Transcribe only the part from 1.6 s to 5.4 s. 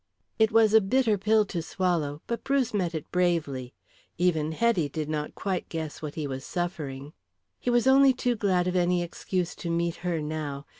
swallow, but Bruce met it bravely. Even Hetty did not